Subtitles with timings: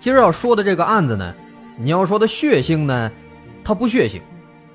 [0.00, 1.34] 今儿要说的这个案子呢，
[1.76, 3.10] 你要说它血腥呢，
[3.64, 4.20] 它不血腥；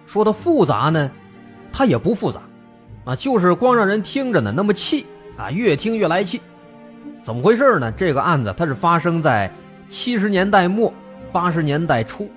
[0.05, 1.09] 说它复杂呢，
[1.71, 2.41] 它也不复杂，
[3.05, 5.05] 啊，就是光让人听着呢那么气
[5.37, 6.41] 啊，越听越来气。
[7.23, 7.89] 怎么回事呢？
[7.93, 9.49] 这个案子它是发生在
[9.87, 10.93] 七十年代末
[11.31, 12.29] 八十年代初，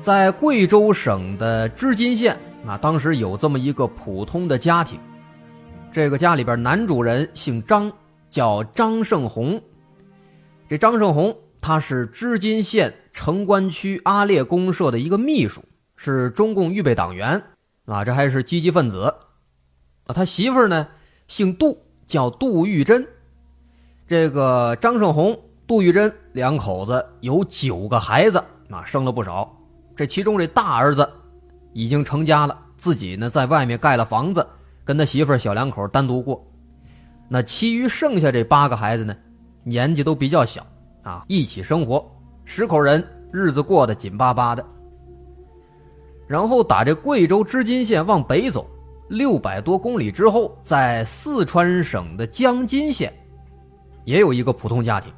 [0.00, 4.96] 在贵州省的织金县啊，当时有这么一个普通的家庭，
[5.90, 7.90] 这个家里边男主人姓张，
[8.30, 9.60] 叫张胜红。
[10.72, 15.62] 这张胜红，他是织金县城关区阿列公社的一个秘书，
[15.96, 17.42] 是中共预备党员，
[17.84, 19.14] 啊，这还是积极分子。
[20.06, 20.88] 啊，他媳妇儿呢，
[21.28, 23.06] 姓杜，叫杜玉珍。
[24.06, 29.54] 这个张胜红、杜玉珍两口子有九个孩子，啊，生了不少。
[29.94, 31.06] 这其中这大儿子
[31.74, 34.48] 已经成家了，自己呢在外面盖了房子，
[34.86, 36.42] 跟他媳妇儿小两口单独过。
[37.28, 39.14] 那其余剩下这八个孩子呢？
[39.64, 40.66] 年纪都比较小，
[41.02, 42.04] 啊，一起生活，
[42.44, 44.64] 十口人，日子过得紧巴巴的。
[46.26, 48.66] 然后打这贵州织金县往北走
[49.08, 53.12] 六百多公里之后，在四川省的江津县，
[54.04, 55.12] 也有一个普通家庭。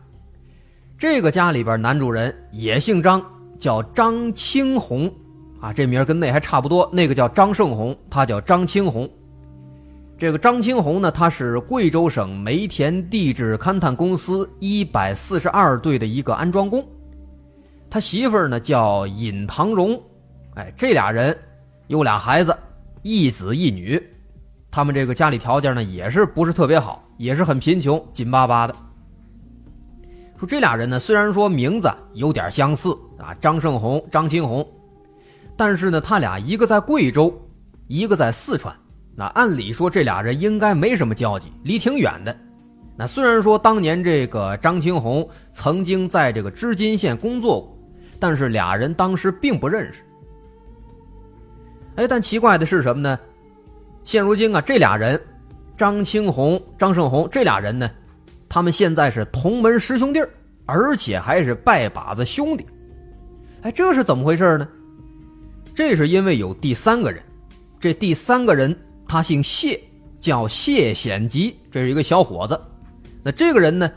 [0.98, 3.22] 这个家里边男主人也姓张，
[3.58, 5.12] 叫张青红，
[5.60, 6.88] 啊，这名跟那还差不多。
[6.92, 9.08] 那个叫张胜红，他叫张青红。
[10.16, 16.86] 这个张青红呢，他是贵州省煤田地质勘探公司一百四十二队的一个安装工，
[17.90, 20.00] 他媳妇儿呢叫尹唐荣，
[20.54, 21.36] 哎，这俩人
[21.88, 22.56] 有俩孩子，
[23.02, 24.00] 一子一女，
[24.70, 28.74] 他们这个家里条件呢也是不是特别好，也是很贫穷，紧巴巴的。
[30.38, 34.64] 说这俩人呢，虽然说名字有点相似啊，张胜红、张青红，
[35.56, 37.36] 但是呢，他俩一个在贵州，
[37.88, 38.72] 一个在四川。
[39.16, 42.36] 那按理说这俩人应该没什么交集，离挺远的。
[42.96, 47.78] 那虽然说当年这个张青红曾经在这个织金县工作过，
[48.18, 50.02] 但是俩人当时并不认识。
[51.96, 53.18] 哎，但奇怪的是什么呢？
[54.02, 55.20] 现如今啊，这俩人，
[55.76, 57.90] 张青红、张胜红这俩人呢，
[58.48, 60.20] 他们现在是同门师兄弟
[60.66, 62.66] 而且还是拜把子兄弟。
[63.62, 64.68] 哎，这是怎么回事呢？
[65.72, 67.22] 这是因为有第三个人，
[67.78, 68.76] 这第三个人。
[69.14, 69.80] 他姓谢，
[70.18, 72.60] 叫谢显吉，这是一个小伙子。
[73.22, 73.88] 那这个人呢，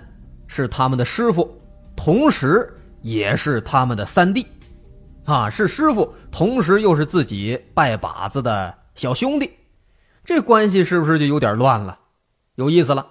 [0.45, 1.59] 是他们的师傅，
[1.95, 4.45] 同时也是他们的三弟，
[5.25, 9.50] 啊，是师傅，同时又是自己拜把子的小兄弟，
[10.23, 11.97] 这关系是不是就有点乱了？
[12.53, 13.07] 有意思了，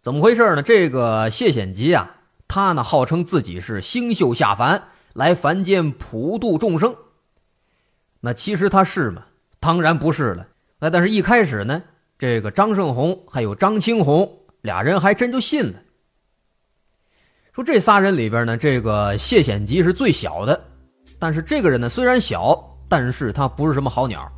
[0.00, 0.62] 怎么回事呢？
[0.62, 2.14] 这个谢显吉啊，
[2.46, 4.84] 他呢号称自己是星宿下凡，
[5.14, 6.94] 来凡间普度众生。
[8.20, 9.24] 那其实他是吗？
[9.58, 10.46] 当然不是了。
[10.80, 11.82] 那但是，一开始呢，
[12.18, 14.30] 这个张胜红还有张青红
[14.60, 15.78] 俩人还真就信了。
[17.52, 20.60] 说这仨人里边呢，这个谢显吉是最小的，
[21.18, 22.56] 但是这个人呢虽然小，
[22.88, 24.30] 但是他不是什么好鸟，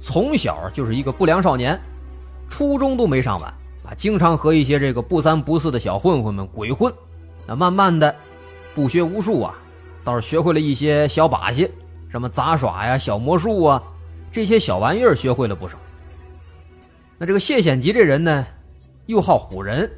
[0.00, 1.78] 从小就是一个不良少年，
[2.48, 3.50] 初中都没上完
[3.84, 6.90] 啊，经常和一些这个不三不四的小混混们鬼混，
[7.46, 8.16] 那慢慢的，
[8.74, 9.54] 不学无术啊，
[10.02, 11.70] 倒是学会了一些小把戏，
[12.08, 13.82] 什么杂耍呀、小魔术啊。
[14.30, 15.76] 这些小玩意儿学会了不少。
[17.18, 18.46] 那这个谢显吉这人呢，
[19.06, 19.90] 又好唬人，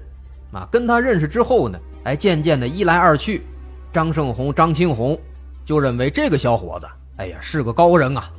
[0.53, 3.43] 啊，跟他认识之后呢，哎，渐渐的一来二去，
[3.93, 5.19] 张胜红、张青红
[5.65, 6.87] 就认为这个小伙子，
[7.17, 8.31] 哎呀，是个高人啊，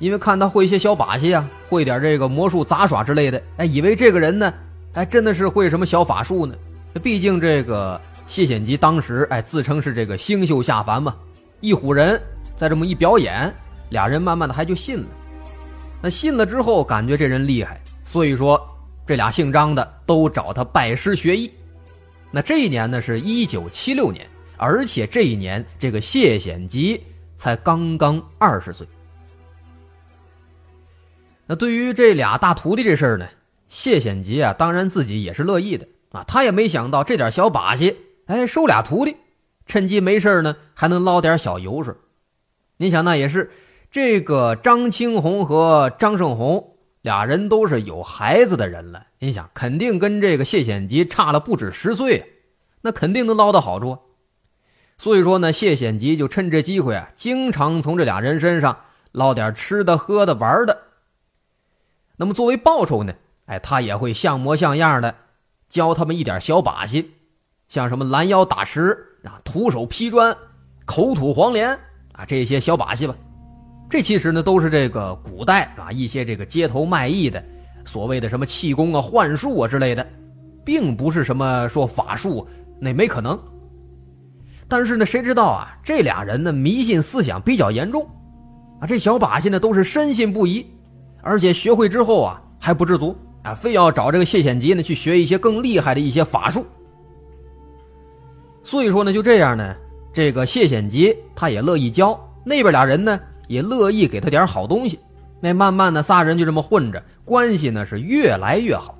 [0.00, 4.52] 因为看他会一些小把戏啊，会点这个魔术杂耍之类的，哎，以为这个人呢，
[4.94, 6.54] 哎，真的是会什么小法术呢？
[7.00, 11.14] 毕竟这个谢显吉当时哎自称是这个星宿下凡嘛，
[11.60, 12.20] 一唬人，
[12.56, 13.54] 再这么一表演，
[13.90, 15.06] 俩人慢慢的还就信了。
[16.00, 18.60] 那信了之后，感觉这人厉害，所以说
[19.04, 21.52] 这俩姓张的都找他拜师学艺。
[22.30, 24.24] 那这一年呢，是一九七六年，
[24.56, 27.02] 而且这一年这个谢显吉
[27.34, 28.86] 才刚刚二十岁。
[31.46, 33.26] 那对于这俩大徒弟这事儿呢，
[33.68, 37.96] 谢显吉啊，当然自己也是乐意的啊，他也没想到这点小把戏，
[38.26, 39.16] 哎，收俩徒弟，
[39.66, 41.92] 趁机没事呢，还能捞点小油水。
[42.76, 43.50] 您想，那也是。
[43.90, 52.34] 这个张青红和张胜红俩人都是有孩子的人了，你想，肯定跟这个谢显吉差了不止十岁，
[52.82, 53.98] 那肯定能捞到好处。
[54.98, 58.78] 所以说呢，谢显吉就趁这机会啊，经常从这俩人身上
[59.12, 60.76] 捞点吃的、喝的、玩的。
[62.16, 63.14] 那么作为报酬呢，
[63.46, 65.14] 哎，他也会像模像样的
[65.70, 67.12] 教他们一点小把戏，
[67.68, 70.36] 像什么拦腰打石啊、徒手劈砖、
[70.84, 71.78] 口吐黄连
[72.12, 73.14] 啊这些小把戏吧。
[73.90, 77.42] 这其实呢，都是这个古代啊一些这个街头卖艺的
[77.84, 80.06] 所谓的什么气功啊、幻术啊之类的，
[80.64, 82.46] 并不是什么说法术，
[82.78, 83.38] 那没可能。
[84.68, 85.74] 但是呢，谁知道啊？
[85.82, 88.06] 这俩人呢，迷信思想比较严重，
[88.78, 90.66] 啊，这小把戏呢都是深信不疑，
[91.22, 96.66] 而且学会之后啊还不知足啊，非要找这个谢显吉呢去学一些更厉害的一些法术。
[98.62, 99.74] 所以说呢，就这样呢，
[100.12, 103.18] 这个谢显吉他也乐意教，那边俩人呢
[103.48, 105.00] 也乐意给他点好东西，
[105.40, 108.96] 那慢慢的仨人就这么混着，关系呢是越来越好。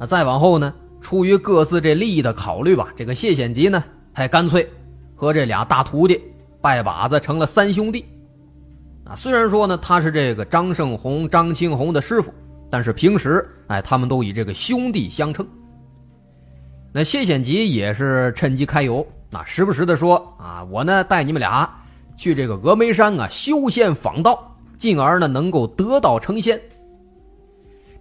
[0.00, 3.84] 那再往后呢，出于各自这利益的考虑吧，这个谢显吉呢。
[4.10, 4.68] 还干脆
[5.14, 6.20] 和这俩大徒弟
[6.60, 8.04] 拜把子成了三兄弟。
[9.04, 12.34] 啊，虽然说呢他是这个张胜红、张青红的师傅，
[12.68, 15.46] 但是平时哎他们都以这个兄弟相称。
[16.92, 21.70] 那谢显吉也是趁机揩油，那时不时的说啊，我呢带你们俩
[22.18, 26.60] 去这个峨眉山啊修仙访道，进而呢能够得道成仙。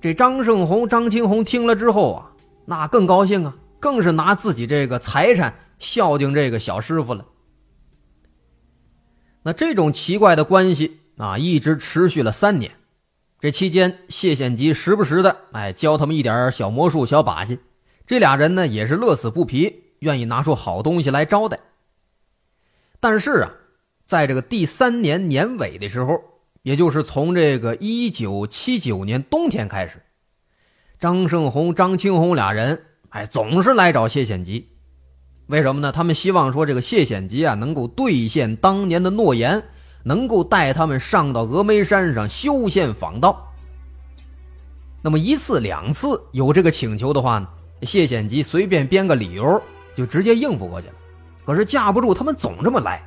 [0.02, 2.32] 这张胜红、张青红听了之后啊，
[2.66, 5.54] 那更高兴啊，更是拿自己这个财产。
[5.80, 7.24] 孝敬这个小师傅了。
[9.44, 12.72] 那这种奇怪的关系啊，一直持续了三年。
[13.40, 17.60] 这期间，谢显吉时不时的哎教他们一点小魔术、小把戏。
[18.08, 21.60] 这俩人呢也是乐此不疲，愿意拿出好东西来招待。
[23.00, 23.52] 但是啊，
[24.08, 26.18] 在这个第三年年尾的时候，
[26.64, 30.02] 也就是从这个一九七九年冬天开始，
[30.98, 34.70] 张胜红、张青红俩人哎总是来找谢显吉。
[35.48, 35.92] 为什么呢？
[35.92, 39.62] 他们希望说这个谢显吉啊能够兑现当年的诺言，
[40.04, 43.54] 能够带他们上到峨眉山上修仙访道。
[45.02, 47.48] 那么一次两次有这个请求的话呢，
[47.84, 49.62] 谢显吉随便编个理由
[49.96, 50.94] 就直接应付过去了。
[51.46, 53.02] 可是架不住他们总这么来，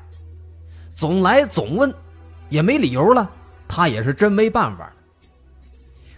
[1.01, 1.91] 总来总问，
[2.51, 3.31] 也没理由了，
[3.67, 4.93] 他也是真没办法。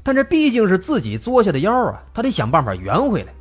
[0.02, 3.32] 但这毕竟是自己作下的妖啊，他得想办法圆回来。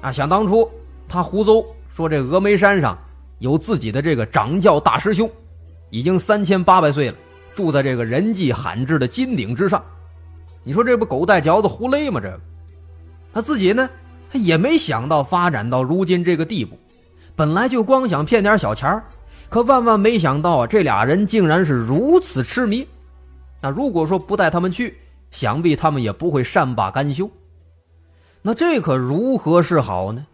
[0.00, 0.70] 啊，想当初
[1.08, 1.66] 他胡诌。
[1.92, 2.96] 说这峨眉山上
[3.40, 5.28] 有自己的这个掌教大师兄，
[5.90, 7.16] 已经三千八百岁了，
[7.56, 9.84] 住在这个人迹罕至的金顶之上。
[10.62, 12.20] 你说这不狗带嚼子胡勒吗？
[12.20, 12.40] 这
[13.32, 13.90] 他自己呢，
[14.32, 16.78] 也没想到发展到如今这个地步。
[17.34, 19.02] 本来就光想骗点小钱
[19.52, 22.88] 可万万没想到啊，这俩人竟然是如此痴迷。
[23.60, 24.96] 那如果说不带他们去，
[25.30, 27.30] 想必他们也不会善罢甘休。
[28.40, 30.26] 那这可如何是好呢？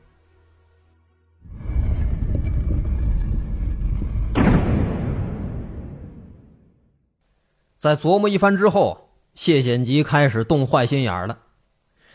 [7.76, 11.38] 在琢磨一番之后，谢显吉开始动坏心眼了。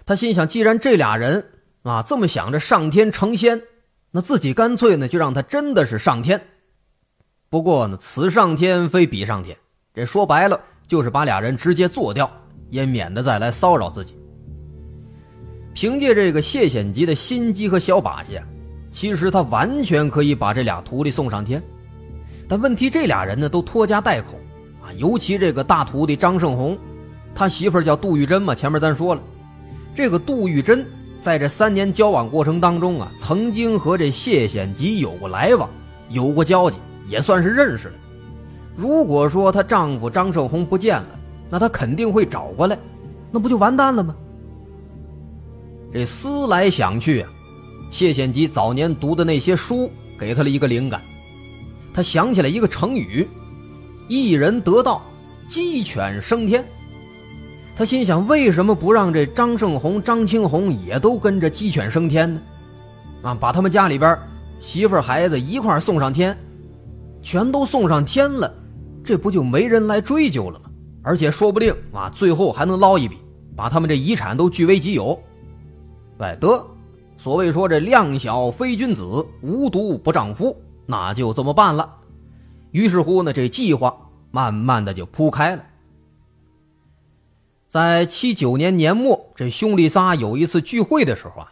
[0.06, 1.50] 他心想，既然这俩人
[1.82, 3.62] 啊这么想着上天成仙，
[4.12, 6.42] 那自己干脆呢就让他真的是上天。
[7.54, 9.56] 不过呢，此上天非彼上天，
[9.94, 12.28] 这说白了就是把俩人直接做掉，
[12.72, 14.18] 也免得再来骚扰自己。
[15.72, 18.42] 凭借这个谢显吉的心机和小把戏，
[18.90, 21.62] 其实他完全可以把这俩徒弟送上天。
[22.48, 24.30] 但问题，这俩人呢都拖家带口
[24.82, 24.90] 啊。
[24.98, 26.76] 尤其这个大徒弟张胜红，
[27.36, 28.56] 他媳妇叫杜玉珍嘛。
[28.56, 29.22] 前面咱说了，
[29.94, 30.84] 这个杜玉珍
[31.22, 35.70] 在这三年交往过程当中啊，曾经和这谢显吉有过来往，
[36.10, 37.94] 有过交集，也算是认识了。
[38.76, 41.20] 如果说她丈夫张胜红不见了，
[41.50, 42.78] 那她肯定会找过来，
[43.32, 44.16] 那不就完蛋了吗？
[45.92, 47.30] 这思来想去啊，
[47.92, 51.00] 谢显吉早年读的那些书给他了一个灵感，
[51.94, 53.28] 他想起来一个成语。
[54.08, 55.02] 一人得道，
[55.48, 56.66] 鸡犬升天。
[57.76, 62.42] 他心想：为什么不让这张胜红、张青红也都跟着鸡犬升天呢？
[63.22, 64.18] 啊，把他们家里边
[64.60, 66.36] 媳妇孩子一块送上天，
[67.24, 68.54] 全都送上天了，
[69.04, 70.70] 这不就没人来追究了吗？
[71.02, 73.18] 而且说不定啊，最后还能捞一笔，
[73.56, 75.20] 把他们这遗产都据为己有。
[76.20, 76.66] 哎，得，
[77.18, 81.94] 所谓说这量小非君子，无毒不丈夫，那就这么办了。
[82.72, 83.94] 于是乎呢，这计划
[84.32, 85.64] 慢慢的就铺开了。
[87.68, 91.52] 在七九年年末，这兄弟仨有一次聚会的时候啊，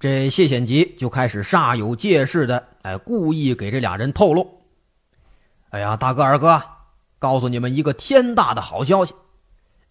[0.00, 4.46] 这谢显吉就开始煞有介事的，哎，故意给这俩人透露
[5.70, 6.62] ：“哎呀，大哥二哥，
[7.18, 9.14] 告诉你们一个天大的好消息！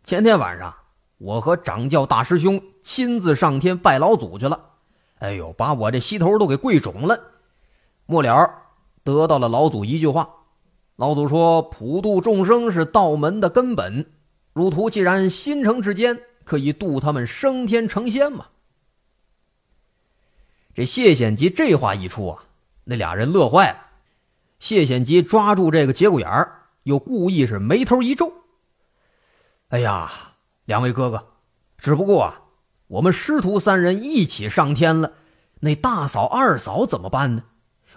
[0.03, 0.74] 前天晚上，
[1.17, 4.60] 我和掌教大师兄亲自上天拜老祖去了。
[5.19, 7.19] 哎呦，把我这膝头都给跪肿了。
[8.05, 8.51] 末了。”
[9.03, 10.27] 得到了老祖一句话。
[10.98, 14.05] 老祖说：“普度众生是道门的根本，
[14.51, 18.48] 如图既然心诚之间，可以度他们升天成仙嘛。”
[20.75, 22.43] 这谢显吉这话一出啊，
[22.84, 23.79] 那俩人乐坏了。
[24.59, 28.33] 谢显吉抓住这个节骨眼儿，又故意是眉头一皱
[29.69, 30.33] ：“哎呀，
[30.65, 31.27] 两位哥哥，
[31.77, 32.41] 只不过啊，
[32.87, 35.13] 我们师徒三人一起上天了，
[35.59, 37.43] 那大嫂、二嫂怎么办呢？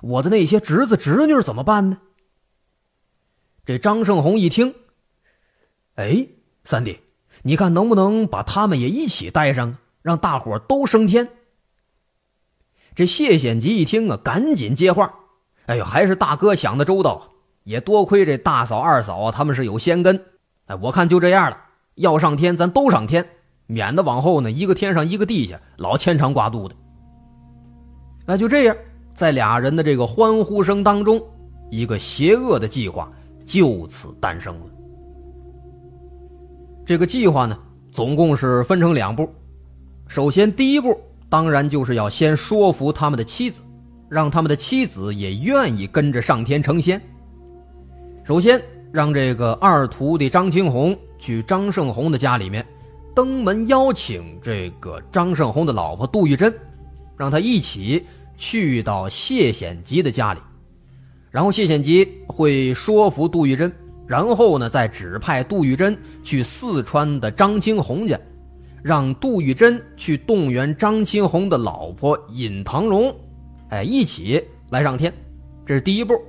[0.03, 1.99] 我的那些侄子、侄女怎么办呢？”
[3.65, 4.75] 这张胜红一听，
[5.95, 6.27] 哎，
[6.65, 7.01] 三弟，
[7.43, 11.29] 你看能不能把他们也一起带上，让大伙都升天？
[12.95, 15.20] 这谢显吉一听啊，赶紧接话
[15.71, 17.23] ：“哎呦，还是大哥想的周到，
[17.63, 20.21] 也多亏这大嫂、二嫂啊，他们是有仙根。
[20.67, 21.57] 哎，我看就这样了，
[21.95, 23.25] 要上天咱都上天，
[23.69, 26.75] 免得往后呢一个天上一个地下，老牵肠挂肚的。
[28.27, 28.77] 那就这样，
[29.15, 31.23] 在俩人的这个欢呼声当中，
[31.71, 33.09] 一个邪恶的计划。”
[33.47, 34.67] 就此诞生了。
[36.87, 37.59] 这个计划呢，
[37.91, 39.29] 总共是分成两步。
[40.07, 40.97] 首先，第一步
[41.29, 43.61] 当然就是要先说服他们的妻子，
[44.11, 47.01] 让他们的妻子也愿意跟着上天成仙。
[48.25, 48.61] 首先，
[48.93, 52.67] 让这个二徒弟张青红去张胜红的家里面
[53.15, 56.53] 登门邀请这个张胜红的老婆杜玉珍，
[57.17, 58.05] 让他一起
[58.37, 60.41] 去到谢显吉的家里。
[61.31, 63.73] 然后谢显吉会说服杜玉珍，
[64.09, 68.19] 然后呢，再指派杜玉珍去四川的张青红家，
[68.83, 73.15] 让杜玉珍去动员张青红的老婆尹唐荣，
[73.71, 75.13] 哎，一起来上天。
[75.65, 76.21] 这是第一步。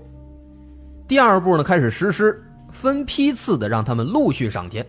[1.08, 4.86] 第二步呢，开始实施，分批次的让他们陆续上天。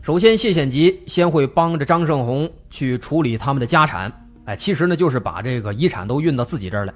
[0.00, 4.10] 首先，谢显吉先会帮着张胜红去处理他们的家产，
[4.46, 6.94] 哎，其实呢，就是把这个遗产都运到自己这儿来，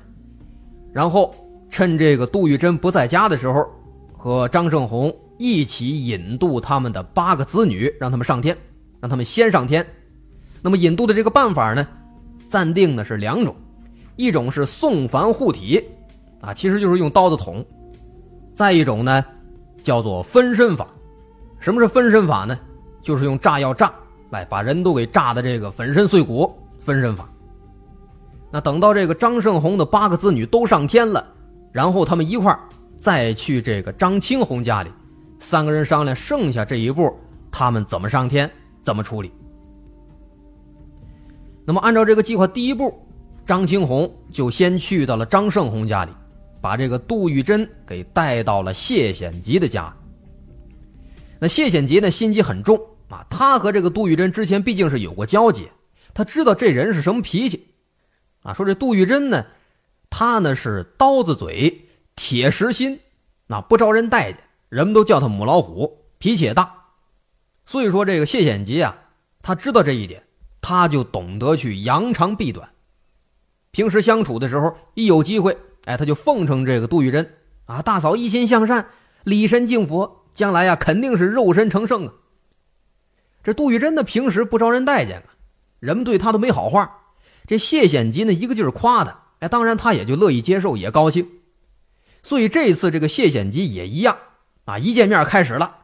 [0.92, 1.35] 然后。
[1.71, 3.62] 趁这个杜玉珍不在家的时候，
[4.16, 8.57] 和张胜红一起引渡他们的八个子女，让他们上天，
[9.02, 9.87] 让他们先上天。
[10.62, 11.87] 那么引渡的这个办法呢，
[12.49, 13.54] 暂定的是两种，
[14.19, 15.83] 一种是送凡护体，
[16.41, 17.63] 啊，其实就是用刀子捅；
[18.53, 19.25] 再一种呢，
[19.81, 20.89] 叫做分身法。
[21.61, 22.59] 什么是分身法呢？
[23.01, 23.93] 就是用炸药炸，
[24.33, 26.53] 哎把人都给炸的这个粉身碎骨。
[26.81, 27.29] 分身法。
[28.51, 31.25] 那等到这个张胜红的八个子女都上天了。
[31.71, 32.59] 然后他们一块儿
[32.99, 34.91] 再去这个张青红家里，
[35.39, 37.15] 三个人商量剩下这一步，
[37.53, 38.51] 他们怎么上天，
[38.83, 39.31] 怎么处理。
[41.65, 42.93] 那么按照这个计划，第一步，
[43.49, 46.12] 张青红就先去到了张胜红家里，
[46.61, 49.90] 把这个杜玉珍给带到了谢显吉的家。
[51.40, 52.78] 那谢显吉呢，心机很重
[53.09, 55.67] 啊，他和这个杜玉珍之前毕竟是有过交集，
[56.12, 57.69] 他知道这人是什么脾气，
[58.43, 59.47] 啊，说这杜玉珍呢。
[60.11, 61.87] 他呢是刀子嘴、
[62.17, 63.00] 铁石心，
[63.47, 66.71] 那不招人待见，人们都叫他母老虎，脾气也大。
[67.64, 68.95] 所以说，这个谢显吉啊，
[69.40, 70.23] 他知道这一点，
[70.61, 72.69] 他就懂得去扬长避短。
[73.71, 77.35] 平时相处的时候，一有机会，哎，他就奉承这个杜玉珍
[77.67, 78.87] 啊，大嫂一心向善，
[79.25, 82.13] 礼神敬佛，将来呀肯定是肉身成圣啊。
[83.45, 85.35] 这杜玉珍呢，平时不招人待见啊，
[85.81, 86.91] 人们对他都没好话。
[87.47, 89.17] 这谢显吉呢，一个劲儿夸他。
[89.39, 91.27] 哎，当然，他也就乐意接受，也高兴。
[92.23, 94.17] 所以这次这个谢显吉也一样
[94.65, 95.77] 啊，一见面开始了。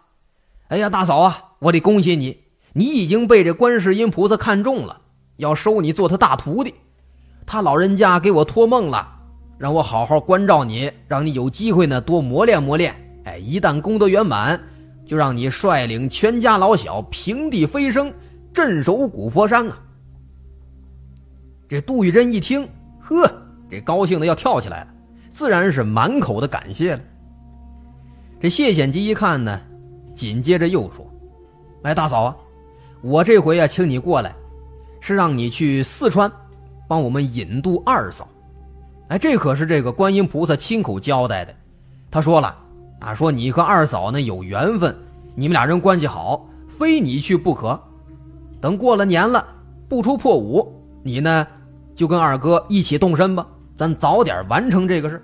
[0.68, 5.00] 哎呀，大嫂啊，我得恭喜你，你已经被这观世音菩萨看中了，
[5.36, 6.74] 要收你做他大徒弟。
[7.46, 9.06] 他老人家给我托梦了，
[9.58, 12.94] 让我好好关照你，让你有机会呢多磨练磨练。
[13.24, 14.60] 哎，一旦功德圆满，
[15.06, 18.12] 就让你率领全家老小平地飞升，
[18.52, 19.78] 镇守古佛山啊。
[21.68, 22.68] 这杜玉珍一听，
[23.00, 23.30] 呵。
[23.70, 24.88] 这高兴的要跳起来了，
[25.30, 27.00] 自然是满口的感谢了。
[28.38, 29.60] 这谢显吉一看呢，
[30.14, 31.04] 紧接着又说
[31.82, 32.36] ：“哎，大嫂啊，
[33.02, 34.34] 我这回啊，请你过来，
[35.00, 36.30] 是让你去四川，
[36.94, 38.28] 帮我们引渡二嫂。
[39.08, 41.52] 哎，这可是这个观音菩萨亲口交代的。
[42.08, 42.56] 他说了
[43.00, 44.94] 啊，说你和二嫂呢有缘分，
[45.34, 47.76] 你们俩人关系好，非你去不可。
[48.60, 49.44] 等过了年了，
[49.88, 50.72] 不出破五，
[51.02, 51.44] 你呢
[51.96, 55.20] 就跟二哥一起动身吧。”咱早点完成这个事。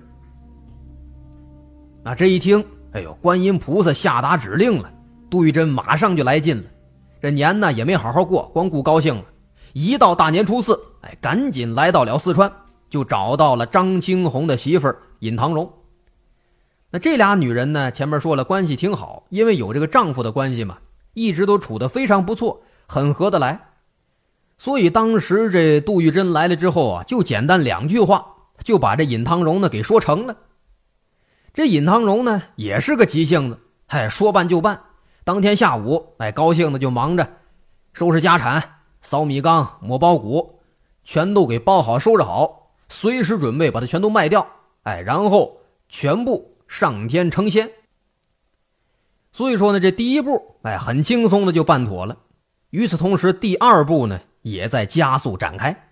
[2.02, 4.90] 那这一听，哎呦，观音菩萨下达指令了，
[5.30, 6.64] 杜玉珍马上就来劲了。
[7.22, 9.24] 这年呢也没好好过，光顾高兴了。
[9.72, 12.52] 一到大年初四，哎，赶紧来到了四川，
[12.88, 15.72] 就找到了张青红的媳妇儿尹唐荣。
[16.90, 20.78] 那这俩女人呢，前面说了关系挺好，因为有这个丈夫的关系嘛，
[21.14, 23.60] 一直都处得非常不错，很合得来。
[24.58, 28.26] 所以当时这杜玉珍来了之后啊，就简单两句话。
[28.62, 30.36] 就把这尹唐荣呢给说成了，
[31.54, 34.82] 这尹唐荣呢，也是个急性子，哎，说办就办。
[35.24, 37.26] 当天下午，哎，高兴的就忙着
[37.94, 38.62] 收拾家产、
[39.00, 40.59] 扫米缸、磨包谷，
[41.04, 44.46] 全都给包好、收拾好，随时准备把它全都卖掉，
[44.82, 47.70] 哎，然后全部上天成仙。
[49.32, 52.16] 所以说呢，这第一步，哎，很轻松的就办妥了。
[52.70, 55.88] 与此同时，第二步呢，也在加速展开。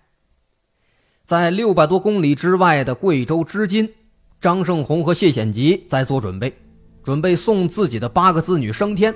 [1.25, 3.93] 在六百多公里之外的贵州织金。
[4.41, 6.57] 张胜红和谢显吉在做准备，
[7.03, 9.13] 准备送自己的八个子女升天。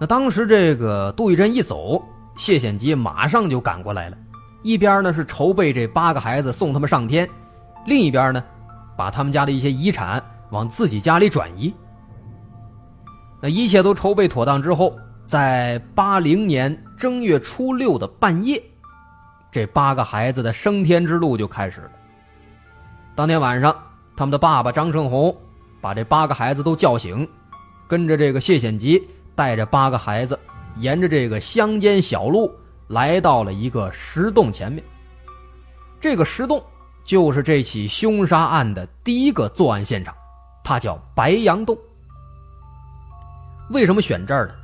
[0.00, 2.04] 那当时这个杜玉珍一走，
[2.36, 4.18] 谢显吉马上就赶过来了，
[4.66, 7.28] 一边呢是筹备这八个孩子送他们上天，
[7.86, 8.42] 另一边呢，
[8.96, 10.20] 把他们家的一些遗产
[10.50, 11.72] 往自己家里转移。
[13.40, 18.60] 那一切都筹备妥当之后，在八零年正月初六的半夜，
[19.52, 21.90] 这八个孩子的升天之路就开始了。
[23.14, 23.72] 当天晚上，
[24.16, 25.32] 他们的爸爸张胜红
[25.80, 27.28] 把这八个孩子都叫醒，
[27.86, 29.00] 跟着这个谢显吉
[29.36, 30.36] 带着八个孩子，
[30.74, 32.52] 沿着这个乡间小路
[32.88, 34.82] 来到了一个石洞前面。
[36.00, 36.62] 这个石洞
[37.04, 40.14] 就是这起凶杀案的第一个作案现场，
[40.62, 41.76] 它叫白杨洞。
[43.70, 44.54] 为什么选这儿呢？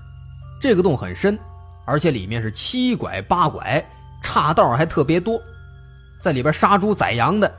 [0.60, 1.36] 这个洞很深，
[1.84, 3.84] 而且里面是七拐八拐，
[4.22, 5.40] 岔道还特别多，
[6.20, 7.52] 在里边杀猪宰羊的。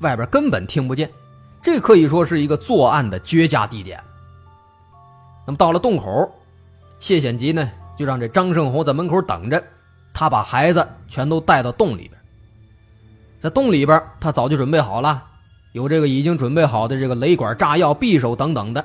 [0.00, 1.10] 外边根本听不见，
[1.62, 4.02] 这可以说是一个作案的绝佳地点。
[5.46, 6.30] 那么到了洞口，
[6.98, 9.62] 谢显吉呢就让这张胜红在门口等着，
[10.12, 12.12] 他把孩子全都带到洞里边。
[13.40, 15.22] 在洞里边，他早就准备好了，
[15.72, 18.84] 有这个已经准备好的这个雷管、炸药、匕首等等的。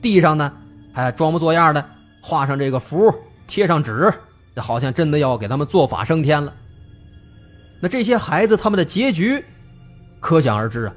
[0.00, 0.52] 地上呢
[0.92, 1.84] 还装模作样的
[2.20, 3.12] 画上这个符，
[3.46, 4.12] 贴上纸，
[4.56, 6.52] 好像真的要给他们做法升天了。
[7.80, 9.44] 那这些孩子他们的结局？
[10.20, 10.94] 可想而知啊！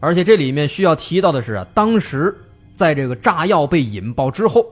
[0.00, 2.36] 而且这里面需要提到的是啊，当时
[2.76, 4.64] 在这个炸药被引爆之后，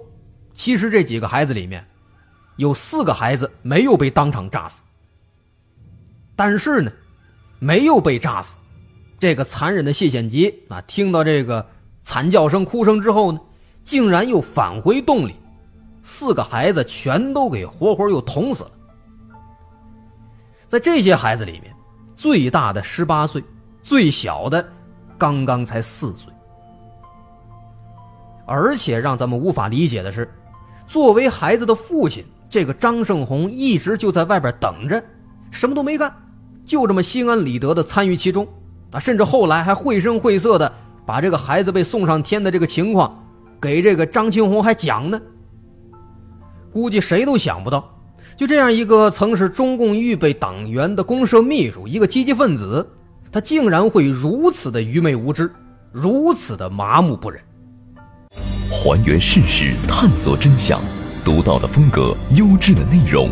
[0.53, 1.85] 其实这几个孩子里面，
[2.57, 4.83] 有四个孩子没有被当场炸死，
[6.35, 6.91] 但是呢，
[7.59, 8.57] 没有被炸死，
[9.19, 11.67] 这个残忍的谢显吉啊，听到这个
[12.03, 13.41] 惨叫声、哭声之后呢，
[13.85, 15.35] 竟然又返回洞里，
[16.03, 18.71] 四个孩子全都给活活又捅死了。
[20.69, 21.73] 在这些孩子里面。
[22.19, 23.45] 最大的十八岁，
[23.83, 24.67] 最小的
[25.19, 26.33] 刚刚才四岁。
[28.47, 30.27] 而且让咱们无法理解的是，
[30.89, 35.03] 作为孩子的父亲，这个张胜红一直就在外边等着，
[35.51, 36.13] 什么都没干，
[36.65, 38.47] 就这么心安理得的参与其中
[38.93, 38.99] 啊！
[38.99, 40.73] 甚至后来还绘声绘色的
[41.05, 43.25] 把这个孩子被送上天的这个情况，
[43.61, 45.21] 给这个张青红还讲呢。
[46.73, 47.93] 估计谁都想不到。
[48.37, 52.87] 就这样一个曾是中共预备党员的公社秘书，一个积极分子，
[53.33, 55.51] 他竟然会如此的愚昧无知，
[55.91, 57.41] 如此的麻木不仁。
[58.71, 60.81] 还原事实，探索真相，
[61.27, 63.29] 独到的风格，优质的内容，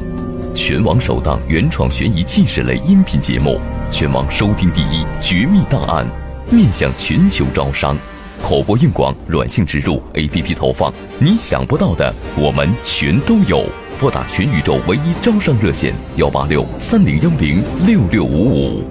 [0.52, 3.56] 全网首档原创悬疑纪实类音频节目，
[3.88, 6.04] 全网收听第一《绝密档案》，
[6.52, 7.96] 面向全球招商，
[8.42, 13.64] 口播硬广、软性植入、APP 投放，你想不到的，我们全都有。
[14.00, 18.82] 拨打全宇宙唯一招商热线幺八六三零幺零六六五五。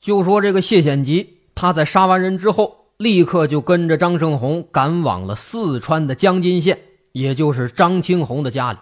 [0.00, 6.78] 就说这个谢显吉，他在杀完人之后，立刻就跟着张胜红赶往了四川的江津县，
[7.12, 8.78] 也就是张青红的家里。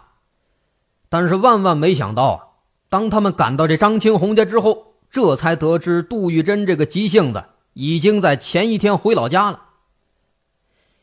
[1.09, 2.41] 但是万万没想到啊，
[2.89, 9.61] 当他们赶到这张青红家之后，这才得知杜玉珍这个急性子已经在前一天回老家了。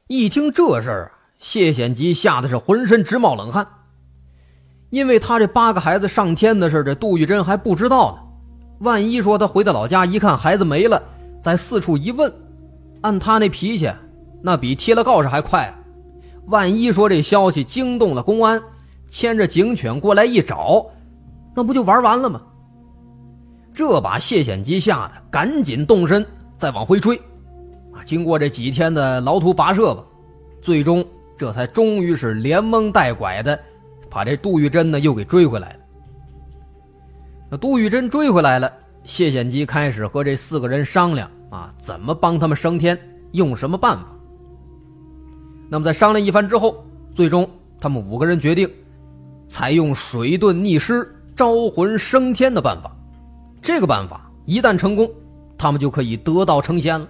[0.07, 1.11] 一听这事儿啊。
[1.37, 3.67] 谢显吉吓得是浑身直冒冷汗，
[4.89, 8.21] 因为他这八个孩子上天的事，这杜玉珍还不知道呢。
[8.79, 10.99] 万一说他回到老家一看孩子没了，
[11.43, 12.33] 再四处一问，
[13.01, 13.91] 按他那脾气，
[14.41, 15.71] 那比贴了告示还快！
[16.47, 18.61] 万一说这消息惊动了公安，
[19.07, 20.85] 牵着警犬过来一找，
[21.55, 22.41] 那不就玩完了吗？
[23.73, 26.25] 这把谢显吉吓得赶紧动身
[26.57, 27.15] 再往回追，
[27.93, 30.03] 啊，经过这几天的劳途跋涉吧，
[30.61, 31.05] 最终。
[31.37, 33.59] 这才终于是连蒙带拐的，
[34.09, 35.79] 把这杜玉珍呢又给追回来了。
[37.51, 38.71] 那杜玉珍追回来了，
[39.03, 42.97] 谢显基开始和这四个人商量啊，怎么帮他们升天，
[43.33, 44.05] 用什么办法。
[45.69, 47.49] 那么在商量一番之后，最终
[47.79, 48.69] 他们五个人决定，
[49.47, 52.95] 采用水遁逆尸、招魂升天的办法。
[53.61, 55.09] 这个办法一旦成功，
[55.57, 57.07] 他们就可以得道成仙了。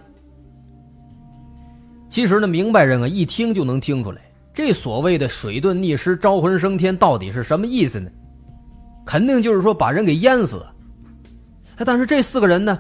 [2.08, 4.22] 其实呢，明白人啊，一听就能听出来，
[4.54, 8.10] 这所谓的水遁逆尸、招魂升天到底是什么意思呢？
[9.06, 10.66] 肯定就是说把人给淹死。
[11.86, 12.80] 但是这四个人呢，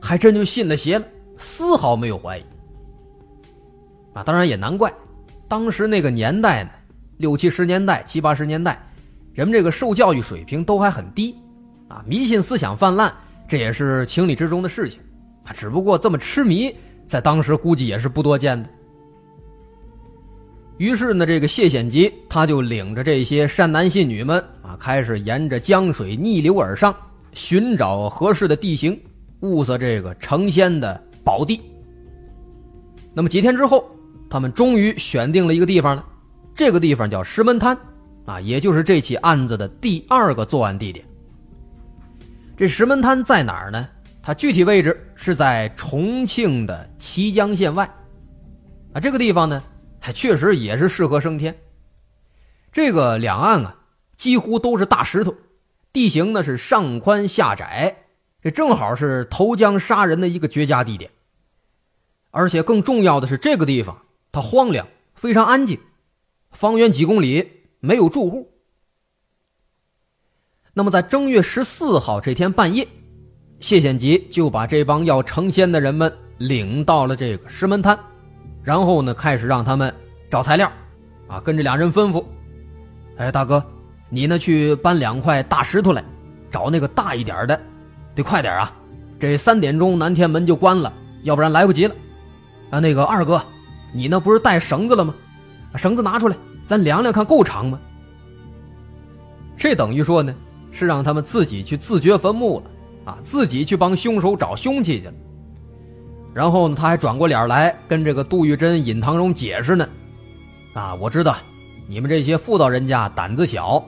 [0.00, 1.04] 还真就信了邪了，
[1.36, 2.44] 丝毫没有怀疑。
[4.14, 4.90] 啊，当然也难怪，
[5.50, 6.70] 当时那个年代呢，
[7.16, 8.80] 六七十年代、七八十年代，
[9.34, 11.34] 人们这个受教育水平都还很低，
[11.88, 13.12] 啊，迷信思想泛滥，
[13.48, 15.00] 这也是情理之中的事情。
[15.44, 16.72] 啊，只不过这么痴迷，
[17.04, 18.68] 在当时估计也是不多见的。
[20.76, 26.94] 于是呢，这个谢显吉他就领着这些善男信女们啊，开始沿着江水逆流而上，
[27.32, 28.96] 寻找合适的地形，
[29.40, 31.60] 物色这个成仙的宝地。
[33.12, 33.84] 那么几天之后，
[34.30, 36.04] 他们终于选定了一个地方了，
[36.54, 37.76] 这个地方叫石门滩，
[38.24, 41.04] 啊，也就是这起案子的第二个作案地点。
[42.56, 43.88] 这石门滩在哪儿呢？
[44.22, 47.84] 它具体位置是在重庆的綦江县外，
[48.94, 49.62] 啊，这个地方呢。
[50.02, 51.54] 还确实也是适合升天。
[52.72, 53.76] 这个两岸啊，
[54.16, 55.34] 几乎都是大石头，
[55.92, 57.94] 地形呢是上宽下窄，
[58.42, 61.10] 这正好是投江杀人的一个绝佳地点。
[62.30, 64.00] 而且更重要的是，这个地方
[64.32, 65.78] 它荒凉，非常安静，
[66.50, 67.48] 方圆几公里
[67.80, 68.50] 没有住户。
[70.72, 72.86] 那么在正月十四号这天半夜，
[73.58, 77.98] 谢显吉就把这帮要成仙的人们领到了这个石门滩。
[78.62, 79.92] 然后呢，开始让他们
[80.30, 80.70] 找材料，
[81.26, 82.24] 啊，跟这俩人吩咐
[83.16, 83.64] ：“哎，大哥，
[84.10, 86.04] 你呢去搬两块大石头来，
[86.50, 87.60] 找那个大一点的，
[88.14, 88.76] 得快点啊！
[89.18, 90.92] 这三点钟南天门就关了，
[91.24, 91.94] 要不然来不及了。
[92.70, 93.42] 啊，那个二哥，
[93.92, 95.14] 你那不是带绳子了吗？
[95.76, 97.78] 绳子拿出来，咱量量看够长吗？
[99.56, 100.34] 这等于说呢，
[100.70, 105.14] 是让他们自己去自掘坟墓了，啊，自己去帮凶手找凶器去了。”
[106.32, 109.88] 然后呢，他还转过脸来跟这个杜玉珍、尹唐荣解释呢，
[110.74, 111.36] 啊，我知道
[111.88, 113.84] 你们这些妇道人家胆子小，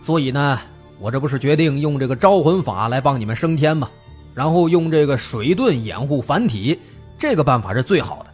[0.00, 0.58] 所以呢，
[0.98, 3.88] 我这不是决定用这个招魂法来帮你们升天吗？
[4.34, 6.78] 然后用这个水遁掩护凡体，
[7.18, 8.31] 这个办法是最好的。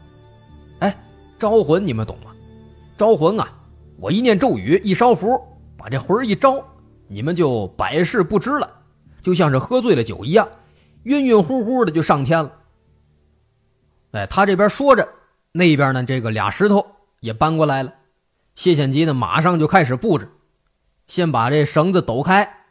[1.38, 2.32] 招魂你们懂吗？
[2.96, 3.48] 招魂啊，
[3.98, 5.40] 我一念咒语，一烧符，
[5.76, 6.62] 把这魂一招，
[7.06, 8.68] 你们就百事不知了，
[9.22, 10.48] 就像是喝醉了酒一样，
[11.04, 12.52] 晕晕乎乎的就上天了。
[14.10, 15.08] 哎，他这边说着，
[15.52, 16.84] 那边呢，这个俩石头
[17.20, 17.94] 也搬过来了。
[18.56, 20.28] 谢显吉呢，马上就开始布置，
[21.06, 22.64] 先把这绳子抖开，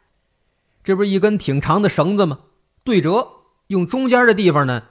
[0.84, 2.40] 这不是一根挺长的绳子吗？
[2.84, 3.26] 对折，
[3.68, 4.82] 用中间的地方呢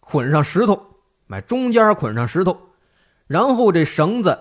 [0.00, 0.80] 捆上石头，
[1.26, 2.56] 买中间捆上石头，
[3.26, 4.38] 然后这绳子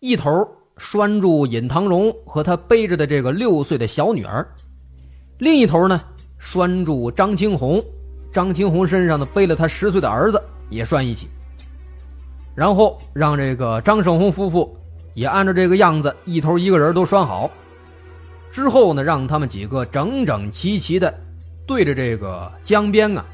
[0.00, 0.46] 一头
[0.76, 4.46] 拴住尹唐荣和他背着的这个六岁的小女儿，
[5.38, 6.02] 另一头呢
[6.38, 7.82] 拴住张青红，
[8.32, 10.42] 张青红身上呢背了他十岁的儿子。
[10.68, 11.28] 也拴一起，
[12.52, 14.76] 然后让这个张胜红夫妇
[15.14, 17.48] 也按照这个样子，一头一个人都拴好。
[18.50, 21.14] 之后呢，让他们几个整整齐齐的
[21.68, 23.24] 对着这个江边啊，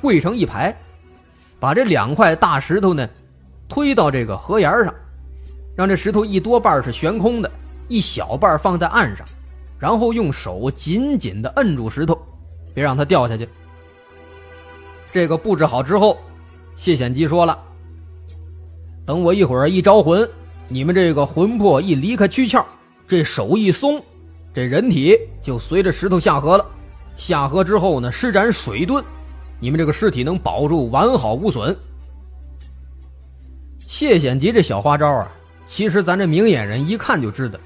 [0.00, 0.74] 跪成一排，
[1.58, 3.06] 把这两块大石头呢
[3.70, 4.94] 推到这个河沿上，
[5.74, 7.50] 让这石头一多半是悬空的，
[7.88, 9.24] 一小半放在岸上，
[9.78, 12.20] 然后用手紧紧的摁住石头，
[12.74, 13.48] 别让它掉下去。
[15.10, 16.18] 这个布置好之后。
[16.76, 17.58] 谢显基说了
[19.04, 20.26] ：“等我一会儿一招魂，
[20.66, 22.64] 你们这个魂魄一离开躯壳，
[23.06, 24.02] 这手一松，
[24.54, 26.64] 这人体就随着石头下河了。
[27.18, 29.04] 下河之后呢，施展水遁，
[29.58, 31.76] 你们这个尸体能保住完好无损。”
[33.90, 35.28] 谢显吉这小花招啊，
[35.66, 37.58] 其实咱这明眼人一看就知道，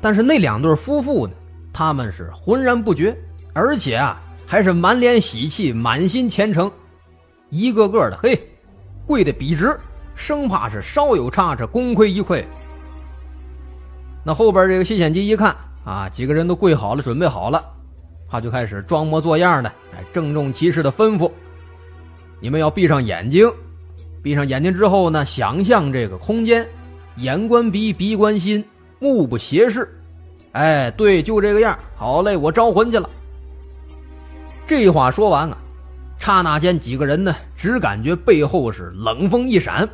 [0.00, 1.32] 但是那两对夫妇呢，
[1.72, 3.12] 他们是浑然不觉，
[3.52, 6.70] 而且啊，还是满脸喜气，满心虔诚。
[7.50, 8.38] 一个个的嘿，
[9.04, 9.76] 跪得笔直，
[10.14, 12.44] 生怕是稍有差池，功亏一篑。
[14.22, 17.60] 那后边这个谢显吉一看啊，几个人都跪好了，准备好了，
[18.30, 21.28] 他就开始装模作样的，哎，郑重其事的吩咐
[22.38, 23.52] ：“你们要闭上眼睛，
[24.26, 26.66] 闭上眼睛之后呢，想象这个空间，
[27.18, 28.64] 眼观鼻，鼻观心，
[28.98, 29.88] 目不斜视。
[30.50, 31.78] 哎，对，就这个样。
[31.94, 33.08] 好嘞，我招魂去了。”
[34.66, 35.56] 这话说完啊。
[36.18, 39.88] 刹那间，几个人呢，只感觉背后是冷风一闪，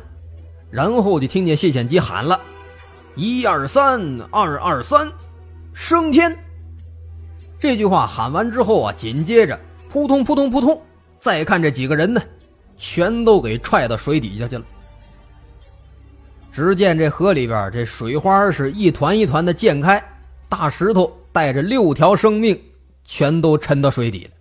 [0.71, 2.41] 然后就听见谢显基喊了
[3.13, 5.11] ：“一二三，二二三，
[5.75, 6.35] 升天！”
[7.61, 9.59] 这句话喊完之后啊，紧接着
[9.91, 10.81] 扑通扑通扑通，
[11.19, 12.19] 再看这几个人呢，
[12.83, 14.65] 全都给踹到水底下去了。
[16.51, 20.03] 只见这河里边，这水花是一团一团的溅开，
[20.49, 22.61] 大石头带着六条生命，
[23.05, 24.31] 全都沉到水底了。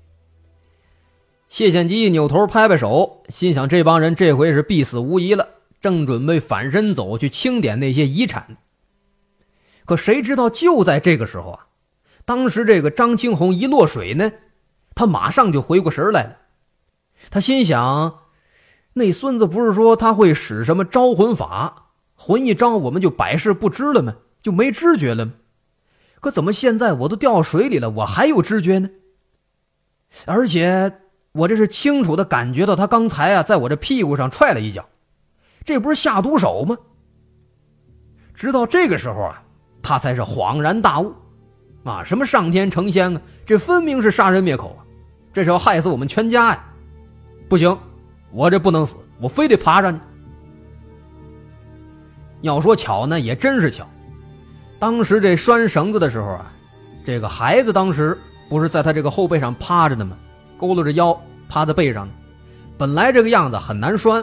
[1.48, 5.48] 谢显基扭头拍拍手，心想：这帮人这回是必死无疑了。
[5.80, 8.56] 正准备反身走去清点那些遗产，
[9.84, 11.66] 可谁知道就在这个时候啊，
[12.24, 14.32] 当时这个张青红一落水呢，
[14.94, 16.36] 他马上就回过神来了。
[17.30, 18.21] 他心想，
[18.94, 24.14] 那孙子不是说他会使什么招魂法，魂一招我们就百事不知了吗？
[24.42, 25.32] 就没知觉了吗？
[26.20, 28.90] 可怎么现在我都掉水里了，我还有知觉呢？
[30.26, 31.00] 而且
[31.32, 34.84] 我这是清楚的感觉到他刚才啊，在我这屁股上踹了一脚，
[35.64, 36.76] 这不是下毒手吗？
[38.34, 39.42] 直到这个时候啊，
[39.82, 41.14] 他才是恍然大悟，
[41.84, 44.84] 啊，什么上天成仙啊，这分明是杀人灭口啊，
[45.32, 46.64] 这是要害死我们全家呀！
[47.48, 47.76] 不行，
[48.32, 50.00] 我这不能死，我非得爬上去。
[52.40, 53.86] 要说巧呢，也真是巧，
[54.78, 56.52] 当时这拴绳子的时候啊，
[57.04, 58.18] 这个孩子当时。
[58.48, 60.14] 不是在他这个后背上趴着呢吗？
[60.58, 61.18] 佝偻着腰
[61.48, 62.12] 趴在背上呢。
[62.76, 64.22] 本来这个样子很难拴，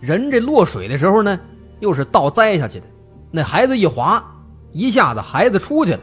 [0.00, 1.40] 人这落水的时候呢，
[1.80, 2.86] 又是倒栽下去的。
[3.30, 4.22] 那孩子一滑，
[4.72, 6.00] 一下子孩子出去了，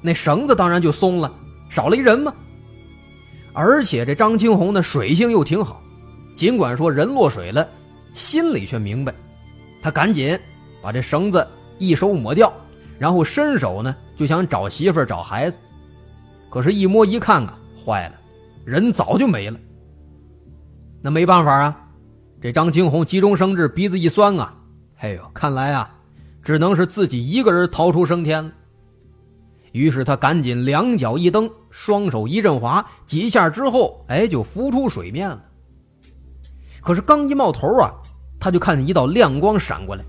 [0.00, 1.32] 那绳子当然就松了，
[1.70, 2.34] 少了一人嘛。
[3.52, 5.80] 而且这张青红的水性又挺好，
[6.42, 7.68] 尽管说人落水了，
[8.14, 9.14] 心里却明白。
[9.80, 10.36] 他赶紧
[10.82, 11.46] 把这绳子
[11.78, 12.52] 一手抹掉，
[12.98, 15.56] 然后伸手呢就想找媳妇找孩子。
[16.50, 18.16] 可是，一摸一看啊，坏了，
[18.64, 19.56] 人早就没了。
[21.00, 21.80] 那没办法啊，
[22.40, 24.52] 这张青红急中生智，鼻子一酸啊，
[24.98, 25.94] 哎呦，看来啊，
[26.42, 28.50] 只能是自己一个人逃出升天了。
[29.70, 35.40] 于是他赶紧两脚一蹬，双手一阵滑，几下之后，哎，就浮出水面了。
[36.82, 37.90] 可是刚一冒头啊，
[38.40, 40.04] 他就看见一道亮光闪过来，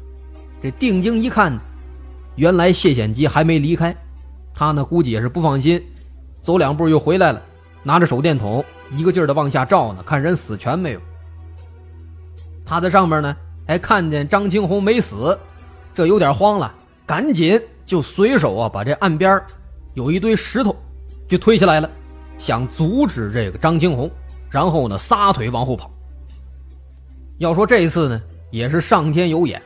[0.62, 1.58] 这定睛一看，
[2.36, 3.96] 原来谢显基还没离开，
[4.56, 5.82] 他呢估计也是不放心。
[6.42, 7.42] 走两步又回来了，
[7.84, 11.00] 拿着手电筒，一个劲儿的往下照呢，看人死全没有。
[12.66, 13.36] 他在上面呢，
[13.68, 15.38] 还看见张青红没死，
[15.94, 16.74] 这有点慌了，
[17.06, 19.40] 赶紧就随手啊把这岸边
[19.94, 20.76] 有一堆石头
[21.28, 21.90] 就推下来了，
[22.40, 24.10] 想阻止这个张青红，
[24.50, 25.92] 然后呢撒腿往后跑。
[27.38, 29.62] 要说这一次呢，也是上天有眼，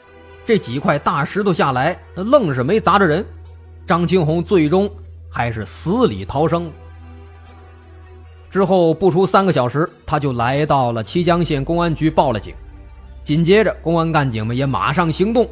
[0.46, 3.26] 这几块大石头下来，那愣是没砸着人，
[3.86, 4.90] 张青红最终。
[5.30, 6.72] 还是死里逃生。
[8.50, 12.56] 之后不出三个小时，他就来到了綦江县公安局报了警。
[13.24, 15.48] 紧接着，公安干警们也马上行动，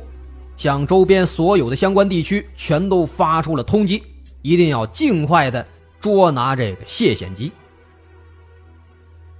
[0.57, 4.01] 向周边所有的相关地区全都发出了通缉，
[4.41, 5.63] 一定要尽快的
[5.99, 7.51] 捉拿这个谢显吉。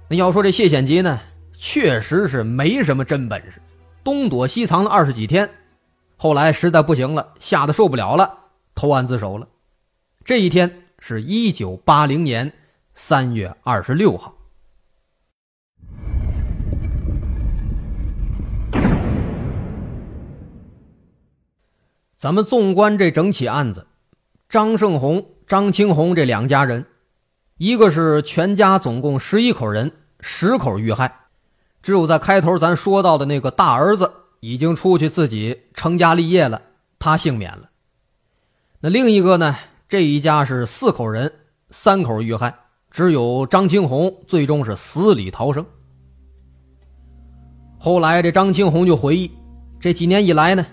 [0.06, 1.18] 那要说这谢显吉呢，
[1.58, 3.60] 确实是没什么真本事，
[4.04, 5.48] 东躲西藏了二十几天，
[6.16, 8.38] 后来实在不行了，吓得受不了了，
[8.74, 9.48] 投案自首了。
[10.24, 12.52] 这一天是一九八零年
[12.94, 14.34] 三月二十六号。
[22.16, 23.86] 咱们纵观这整起案子，
[24.48, 26.86] 张胜红、张青红这两家人，
[27.58, 31.14] 一个是全家总共十一口人，十口遇害，
[31.86, 36.60] 只有在开头咱说到的那个大儿子已经出去自己成家立业了，
[36.98, 37.70] 他幸免了。
[38.80, 39.54] 那另一个呢？
[39.88, 41.32] 这一家是四口人，
[41.70, 42.52] 三口遇害，
[42.90, 45.64] 只有张青红最终是死里逃生。
[47.78, 49.30] 后来这张青红就回忆，
[49.78, 50.66] 这几年以来呢，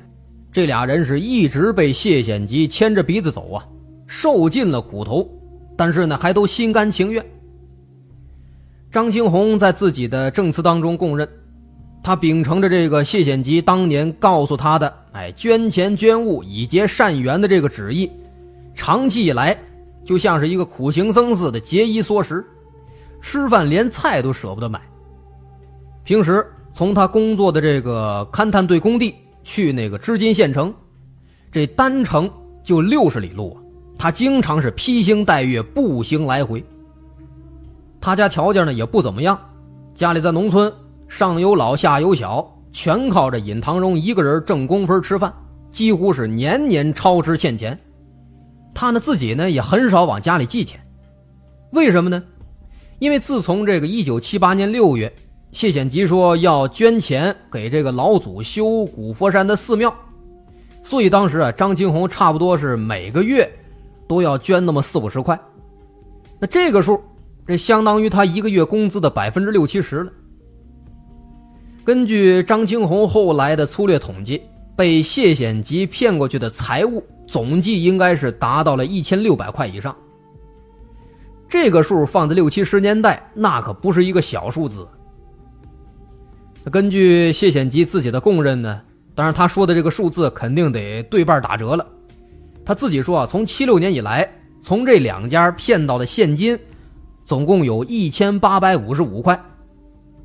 [0.51, 3.63] 这俩人是一直被谢显吉牵着鼻子走啊，
[4.07, 5.29] 受尽了苦头，
[5.77, 7.23] 但是呢，还都心甘情愿。
[8.93, 11.27] 张青红在自己的证词当中供认，
[12.03, 18.07] 他秉承着这个谢显吉当年告诉他的“哎，捐钱捐物以结善缘”的这个旨意。
[18.75, 19.57] 长期以来，
[20.05, 22.45] 就像是一个苦行僧似的节衣缩食，
[23.19, 24.79] 吃饭连菜都舍不得买。
[26.03, 30.71] 平时从他工作的这个勘探队工地去那个织金县城，
[31.51, 32.29] 这单程
[32.63, 33.57] 就六十里路啊，
[33.97, 36.63] 他经常是披星戴月步行来回。
[38.03, 39.39] 他家条件呢也不怎么样，
[39.95, 40.69] 家里在农村，
[41.07, 45.33] 上有老下有小，全靠着尹唐荣一个人挣工分吃饭，
[45.71, 47.79] 几乎是年年超支欠钱。
[48.73, 50.77] 他呢自己呢也很少往家里寄钱，
[51.71, 52.21] 为什么呢？
[52.99, 55.09] 因为自从这个一九七八年六月，
[55.53, 59.95] 谢显吉说要捐钱给这个老祖修古佛山的寺庙，
[60.83, 63.49] 所以当时啊，张金红差不多是每个月
[64.09, 65.39] 都要捐那么四五十块，
[66.37, 67.01] 那这个数，
[67.45, 70.11] 这相当于他一个月工资的百分之六七十了。
[71.83, 74.41] 根据张青红后来的粗略统计，
[74.75, 77.03] 被谢显吉骗过去的财物。
[77.25, 79.95] 总计应该是达到了一千六百块以上。
[81.47, 84.87] 这个数放在六七十年代，那可不是一个小数字。
[86.71, 88.81] 根据谢显吉自己的供认呢，
[89.15, 91.85] 当然他说的这个数字肯定得对半打折了。
[92.65, 94.29] 他自己说啊，从七六年以来，
[94.61, 96.57] 从这两家骗到的现金，
[97.25, 99.35] 总共有一千八百五十五块，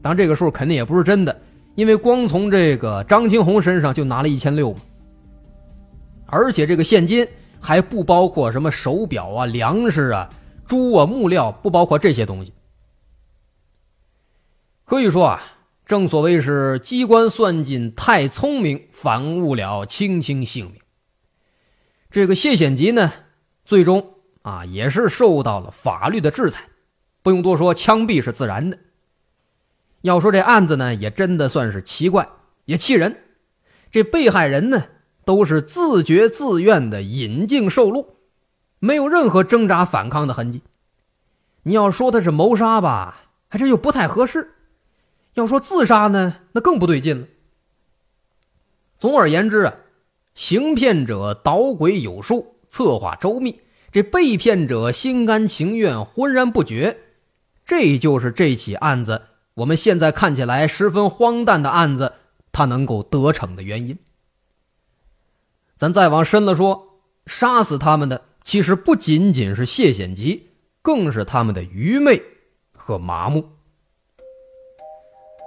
[0.02, 1.40] 当然，这个数肯定也不是真的，
[1.74, 4.74] 因为光从这个张青红身上就拿了一千六。
[6.26, 7.26] 而且这个现金
[7.60, 10.28] 还不包括什么手表啊、粮食啊、
[10.66, 12.52] 猪啊、木料，不包括这些东西。
[14.84, 15.42] 可以说啊，
[15.86, 20.74] 正所谓是机关算尽太聪明，反误了卿卿性命。
[22.10, 23.12] 这个谢显吉呢，
[23.64, 26.64] 最终啊也是受到了法律的制裁，
[27.22, 28.78] 不用多说，枪毙是自然的。
[30.02, 32.28] 要说这案子呢，也真的算是奇怪，
[32.64, 33.16] 也气人。
[33.90, 34.84] 这被害人呢，
[35.24, 38.06] 都是自觉自愿的引颈受戮，
[38.78, 40.62] 没有任何挣扎反抗的痕迹。
[41.64, 44.52] 你要说他是谋杀吧，还真又不太合适。
[45.34, 47.26] 要说自杀呢，那更不对劲了。
[48.98, 49.74] 总而言之啊，
[50.34, 56.98] 行骗者捣鬼有术，策划周密；这被骗者心甘情愿，浑然不觉。
[57.68, 59.20] 这就是这起案子，
[59.52, 62.14] 我们现在看起来十分荒诞的案子，
[62.50, 63.98] 它能够得逞的原因。
[65.76, 70.48] 咱再往深了说，杀死他们的其实不仅仅是谢显吉，
[70.80, 72.22] 更是他们的愚昧
[72.72, 73.44] 和麻木。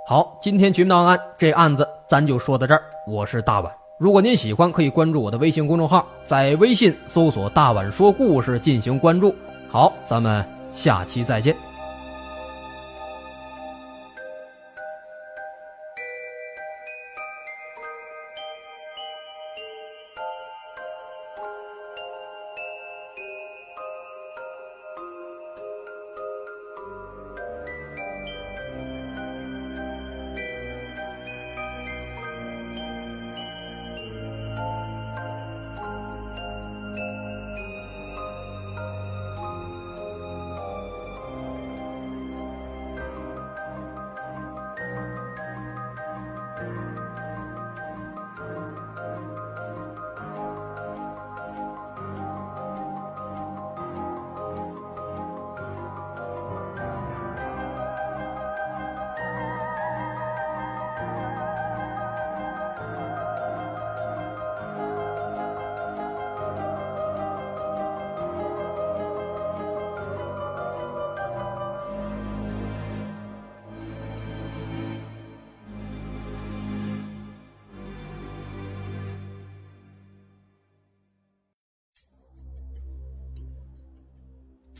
[0.07, 2.83] 好，今天绝密档案这案子咱就说到这儿。
[3.07, 9.35] 我是大碗，如果您喜欢，可以关注我的微信公众号，在微信搜索“大碗说故事”进行关注。
[9.69, 11.70] 好，咱们下期再见。